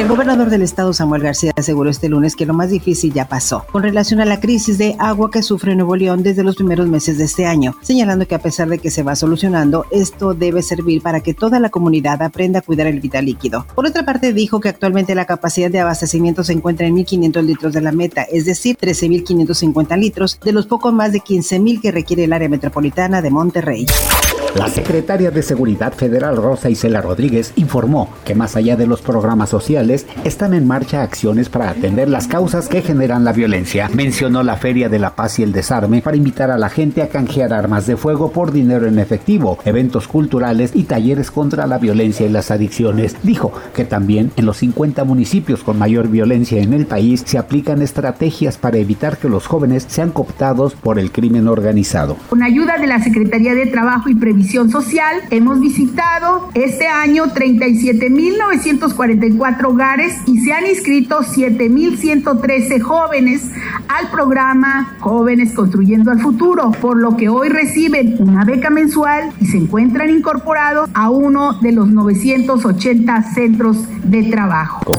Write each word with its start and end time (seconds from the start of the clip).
El 0.00 0.08
gobernador 0.08 0.48
del 0.48 0.62
estado, 0.62 0.94
Samuel 0.94 1.20
García, 1.20 1.52
aseguró 1.54 1.90
este 1.90 2.08
lunes 2.08 2.34
que 2.34 2.46
lo 2.46 2.54
más 2.54 2.70
difícil 2.70 3.12
ya 3.12 3.28
pasó 3.28 3.66
con 3.70 3.82
relación 3.82 4.18
a 4.20 4.24
la 4.24 4.40
crisis 4.40 4.78
de 4.78 4.96
agua 4.98 5.30
que 5.30 5.42
sufre 5.42 5.76
Nuevo 5.76 5.94
León 5.94 6.22
desde 6.22 6.42
los 6.42 6.56
primeros 6.56 6.88
meses 6.88 7.18
de 7.18 7.24
este 7.24 7.44
año, 7.44 7.76
señalando 7.82 8.26
que 8.26 8.34
a 8.34 8.38
pesar 8.38 8.70
de 8.70 8.78
que 8.78 8.90
se 8.90 9.02
va 9.02 9.14
solucionando, 9.14 9.84
esto 9.90 10.32
debe 10.32 10.62
servir 10.62 11.02
para 11.02 11.20
que 11.20 11.34
toda 11.34 11.60
la 11.60 11.68
comunidad 11.68 12.22
aprenda 12.22 12.60
a 12.60 12.62
cuidar 12.62 12.86
el 12.86 12.98
vital 12.98 13.26
líquido. 13.26 13.66
Por 13.74 13.84
otra 13.84 14.06
parte, 14.06 14.32
dijo 14.32 14.58
que 14.58 14.70
actualmente 14.70 15.14
la 15.14 15.26
capacidad 15.26 15.70
de 15.70 15.80
abastecimiento 15.80 16.44
se 16.44 16.54
encuentra 16.54 16.86
en 16.86 16.96
1.500 16.96 17.42
litros 17.42 17.74
de 17.74 17.82
la 17.82 17.92
meta, 17.92 18.22
es 18.22 18.46
decir, 18.46 18.78
13.550 18.78 19.98
litros 19.98 20.40
de 20.42 20.52
los 20.52 20.66
poco 20.66 20.92
más 20.92 21.12
de 21.12 21.20
15.000 21.20 21.78
que 21.78 21.92
requiere 21.92 22.24
el 22.24 22.32
área 22.32 22.48
metropolitana 22.48 23.20
de 23.20 23.28
Monterrey. 23.28 23.84
La 24.56 24.68
secretaria 24.68 25.30
de 25.30 25.42
Seguridad 25.42 25.92
Federal 25.92 26.36
Rosa 26.36 26.68
Isela 26.68 27.00
Rodríguez 27.00 27.52
informó 27.56 28.08
que 28.24 28.34
más 28.34 28.56
allá 28.56 28.76
de 28.76 28.86
los 28.86 29.00
programas 29.00 29.48
sociales, 29.48 30.06
están 30.24 30.54
en 30.54 30.66
marcha 30.66 31.02
acciones 31.02 31.48
para 31.48 31.70
atender 31.70 32.08
las 32.08 32.26
causas 32.26 32.68
que 32.68 32.82
generan 32.82 33.24
la 33.24 33.32
violencia. 33.32 33.88
Mencionó 33.94 34.42
la 34.42 34.56
Feria 34.56 34.88
de 34.88 34.98
la 34.98 35.14
Paz 35.14 35.38
y 35.38 35.44
el 35.44 35.52
Desarme 35.52 36.02
para 36.02 36.16
invitar 36.16 36.50
a 36.50 36.58
la 36.58 36.68
gente 36.68 37.02
a 37.02 37.08
canjear 37.08 37.52
armas 37.52 37.86
de 37.86 37.96
fuego 37.96 38.32
por 38.32 38.52
dinero 38.52 38.86
en 38.86 38.98
efectivo, 38.98 39.58
eventos 39.64 40.08
culturales 40.08 40.72
y 40.74 40.84
talleres 40.84 41.30
contra 41.30 41.66
la 41.66 41.78
violencia 41.78 42.26
y 42.26 42.30
las 42.30 42.50
adicciones. 42.50 43.16
Dijo 43.22 43.52
que 43.74 43.84
también 43.84 44.32
en 44.36 44.46
los 44.46 44.58
50 44.58 45.04
municipios 45.04 45.62
con 45.62 45.78
mayor 45.78 46.08
violencia 46.08 46.60
en 46.60 46.72
el 46.72 46.86
país 46.86 47.22
se 47.24 47.38
aplican 47.38 47.82
estrategias 47.82 48.58
para 48.58 48.78
evitar 48.78 49.16
que 49.16 49.28
los 49.28 49.46
jóvenes 49.46 49.86
sean 49.88 50.10
cooptados 50.10 50.74
por 50.74 50.98
el 50.98 51.12
crimen 51.12 51.48
organizado. 51.48 52.16
Con 52.28 52.42
ayuda 52.42 52.78
de 52.78 52.86
la 52.86 53.00
Secretaría 53.00 53.54
de 53.54 53.66
Trabajo 53.66 54.08
y 54.08 54.14
Previsión 54.30 54.70
Social, 54.70 55.22
hemos 55.30 55.58
visitado 55.58 56.50
este 56.54 56.86
año 56.86 57.24
37.944 57.34 59.64
hogares 59.64 60.18
y 60.24 60.38
se 60.38 60.52
han 60.52 60.68
inscrito 60.68 61.18
7.113 61.18 62.80
jóvenes 62.80 63.50
al 63.88 64.08
programa 64.12 64.94
Jóvenes 65.00 65.52
Construyendo 65.52 66.12
al 66.12 66.20
Futuro, 66.20 66.70
por 66.80 66.96
lo 66.96 67.16
que 67.16 67.28
hoy 67.28 67.48
reciben 67.48 68.18
una 68.20 68.44
beca 68.44 68.70
mensual 68.70 69.32
y 69.40 69.46
se 69.46 69.56
encuentran 69.56 70.10
incorporados 70.10 70.88
a 70.94 71.10
uno 71.10 71.54
de 71.54 71.72
los 71.72 71.88
980 71.88 73.34
centros 73.34 73.78
de 74.04 74.30
trabajo. 74.30 74.92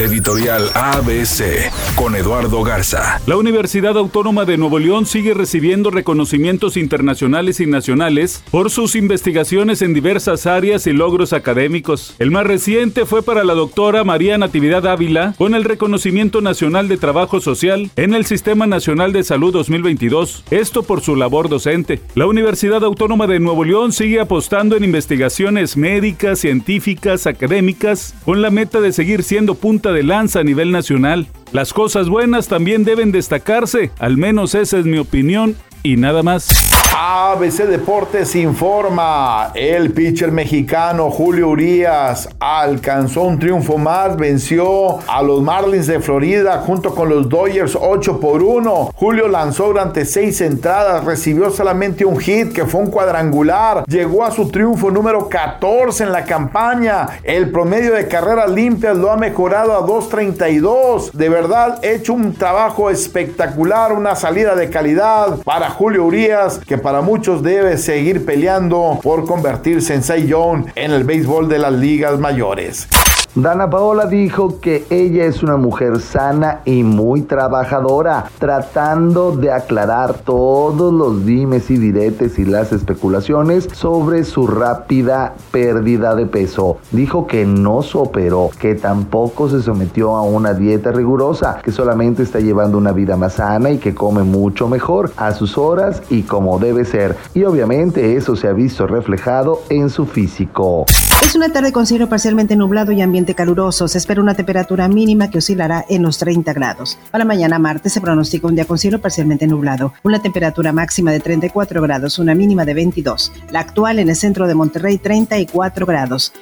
Editorial 0.00 0.70
ABC 0.74 1.70
con 1.94 2.16
Eduardo 2.16 2.62
Garza. 2.62 3.20
La 3.26 3.36
Universidad 3.36 3.98
Autónoma 3.98 4.46
de 4.46 4.56
Nuevo 4.56 4.78
León 4.78 5.04
sigue 5.04 5.34
recibiendo 5.34 5.90
reconocimientos 5.90 6.78
internacionales 6.78 7.60
y 7.60 7.66
nacionales 7.66 8.42
por 8.50 8.70
sus 8.70 8.96
investigaciones 8.96 9.82
en 9.82 9.92
diversas 9.92 10.46
áreas 10.46 10.86
y 10.86 10.92
logros 10.94 11.34
académicos. 11.34 12.14
El 12.18 12.30
más 12.30 12.46
reciente 12.46 13.04
fue 13.04 13.22
para 13.22 13.44
la 13.44 13.52
doctora 13.52 14.02
María 14.02 14.38
Natividad 14.38 14.86
Ávila 14.86 15.34
con 15.36 15.54
el 15.54 15.64
reconocimiento 15.64 16.40
nacional 16.40 16.88
de 16.88 16.96
trabajo 16.96 17.38
social 17.40 17.90
en 17.96 18.14
el 18.14 18.24
Sistema 18.24 18.66
Nacional 18.66 19.12
de 19.12 19.22
Salud 19.22 19.52
2022, 19.52 20.44
esto 20.50 20.82
por 20.82 21.02
su 21.02 21.14
labor 21.14 21.50
docente. 21.50 22.00
La 22.14 22.26
Universidad 22.26 22.84
Autónoma 22.84 23.26
de 23.26 23.38
Nuevo 23.38 23.64
León 23.64 23.92
sigue 23.92 24.20
apostando 24.20 24.76
en 24.76 24.84
investigaciones 24.84 25.76
médicas, 25.76 26.38
científicas, 26.38 27.26
académicas, 27.26 28.14
con 28.24 28.40
la 28.40 28.50
meta 28.50 28.80
de 28.80 28.94
seguir 28.94 29.22
siendo 29.22 29.56
punta 29.56 29.89
de 29.92 30.02
lanza 30.02 30.40
a 30.40 30.44
nivel 30.44 30.72
nacional. 30.72 31.26
Las 31.52 31.72
cosas 31.72 32.08
buenas 32.08 32.48
también 32.48 32.84
deben 32.84 33.12
destacarse, 33.12 33.90
al 33.98 34.16
menos 34.16 34.54
esa 34.54 34.78
es 34.78 34.84
mi 34.84 34.98
opinión 34.98 35.56
y 35.82 35.96
nada 35.96 36.22
más. 36.22 36.70
ABC 37.02 37.66
Deportes 37.66 38.34
informa, 38.34 39.52
el 39.54 39.92
pitcher 39.92 40.32
mexicano 40.32 41.10
Julio 41.10 41.48
Urias 41.48 42.28
alcanzó 42.40 43.22
un 43.22 43.38
triunfo 43.38 43.78
más, 43.78 44.16
venció 44.16 44.98
a 45.08 45.22
los 45.22 45.40
Marlins 45.40 45.86
de 45.86 46.00
Florida 46.00 46.58
junto 46.58 46.94
con 46.94 47.08
los 47.08 47.28
Dodgers 47.28 47.78
8 47.80 48.20
por 48.20 48.42
1. 48.42 48.90
Julio 48.94 49.28
lanzó 49.28 49.68
durante 49.68 50.04
6 50.04 50.40
entradas, 50.42 51.04
recibió 51.04 51.50
solamente 51.50 52.04
un 52.04 52.18
hit 52.18 52.52
que 52.52 52.66
fue 52.66 52.80
un 52.80 52.90
cuadrangular, 52.90 53.84
llegó 53.86 54.24
a 54.24 54.30
su 54.30 54.50
triunfo 54.50 54.90
número 54.90 55.28
14 55.28 56.04
en 56.04 56.12
la 56.12 56.24
campaña. 56.24 57.08
El 57.22 57.50
promedio 57.50 57.94
de 57.94 58.08
carreras 58.08 58.50
limpias 58.50 58.96
lo 58.96 59.10
ha 59.10 59.16
mejorado 59.16 59.74
a 59.74 59.79
2.32. 59.86 61.12
De 61.12 61.28
verdad, 61.28 61.78
hecho 61.82 62.14
un 62.14 62.34
trabajo 62.34 62.90
espectacular, 62.90 63.92
una 63.92 64.16
salida 64.16 64.54
de 64.54 64.70
calidad 64.70 65.38
para 65.44 65.70
Julio 65.70 66.04
Urias 66.04 66.60
que 66.66 66.78
para 66.78 67.00
muchos 67.00 67.42
debe 67.42 67.76
seguir 67.78 68.24
peleando 68.24 68.98
por 69.02 69.26
convertirse 69.26 69.94
en 69.94 70.02
Cy 70.02 70.30
en 70.74 70.92
el 70.92 71.04
béisbol 71.04 71.48
de 71.48 71.58
las 71.58 71.72
ligas 71.72 72.18
mayores. 72.18 72.88
Dana 73.36 73.70
Paola 73.70 74.06
dijo 74.06 74.58
que 74.60 74.84
ella 74.90 75.24
es 75.24 75.44
una 75.44 75.56
mujer 75.56 76.00
sana 76.00 76.62
y 76.64 76.82
muy 76.82 77.22
trabajadora, 77.22 78.24
tratando 78.40 79.36
de 79.36 79.52
aclarar 79.52 80.14
todos 80.14 80.92
los 80.92 81.24
dimes 81.24 81.70
y 81.70 81.76
diretes 81.76 82.40
y 82.40 82.44
las 82.44 82.72
especulaciones 82.72 83.68
sobre 83.72 84.24
su 84.24 84.48
rápida 84.48 85.34
pérdida 85.52 86.16
de 86.16 86.26
peso. 86.26 86.78
Dijo 86.90 87.28
que 87.28 87.46
no 87.46 87.82
se 87.82 87.98
operó, 87.98 88.50
que 88.58 88.74
tampoco 88.74 89.48
se 89.48 89.62
sometió 89.62 90.16
a 90.16 90.22
una 90.22 90.52
dieta 90.52 90.90
rigurosa, 90.90 91.60
que 91.62 91.70
solamente 91.70 92.24
está 92.24 92.40
llevando 92.40 92.78
una 92.78 92.90
vida 92.90 93.16
más 93.16 93.34
sana 93.34 93.70
y 93.70 93.78
que 93.78 93.94
come 93.94 94.24
mucho 94.24 94.66
mejor 94.66 95.12
a 95.16 95.34
sus 95.34 95.56
horas 95.56 96.02
y 96.10 96.22
como 96.22 96.58
debe 96.58 96.84
ser. 96.84 97.16
Y 97.32 97.44
obviamente 97.44 98.16
eso 98.16 98.34
se 98.34 98.48
ha 98.48 98.52
visto 98.52 98.88
reflejado 98.88 99.60
en 99.68 99.88
su 99.88 100.04
físico. 100.04 100.84
Es 101.22 101.36
una 101.36 101.52
tarde 101.52 101.70
con 101.70 101.86
cielo 101.86 102.08
parcialmente 102.08 102.56
nublado 102.56 102.90
y 102.90 103.02
ambiente 103.20 103.34
caluroso. 103.34 103.86
Se 103.86 103.98
espera 103.98 104.20
una 104.20 104.34
temperatura 104.34 104.88
mínima 104.88 105.30
que 105.30 105.38
oscilará 105.38 105.84
en 105.88 106.02
los 106.02 106.18
30 106.18 106.52
grados. 106.52 106.98
Para 107.10 107.24
mañana 107.24 107.58
martes 107.58 107.92
se 107.92 108.00
pronostica 108.00 108.46
un 108.46 108.54
día 108.54 108.64
con 108.64 108.78
cielo 108.78 109.00
parcialmente 109.00 109.46
nublado. 109.46 109.92
Una 110.02 110.22
temperatura 110.22 110.72
máxima 110.72 111.12
de 111.12 111.20
34 111.20 111.82
grados, 111.82 112.18
una 112.18 112.34
mínima 112.34 112.64
de 112.64 112.74
22. 112.74 113.32
La 113.50 113.60
actual 113.60 113.98
en 113.98 114.08
el 114.08 114.16
centro 114.16 114.46
de 114.46 114.54
Monterrey 114.54 114.98
34 114.98 115.86
grados. 115.86 116.32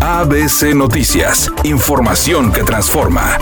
ABC 0.00 0.74
Noticias. 0.74 1.50
Información 1.64 2.50
que 2.52 2.62
transforma. 2.62 3.38